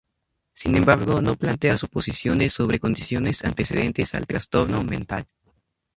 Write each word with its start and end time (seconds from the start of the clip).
Sin 0.55 0.75
embargo 0.75 1.21
no 1.21 1.35
plantea 1.35 1.77
suposiciones 1.77 2.53
sobre 2.53 2.79
condiciones 2.79 3.45
antecedentes 3.45 4.15
al 4.15 4.25
trastorno 4.25 4.83
mental. 4.83 5.27